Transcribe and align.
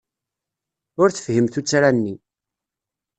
Ur 1.01 1.09
tefhim 1.11 1.47
tuttra-nni. 1.49 2.15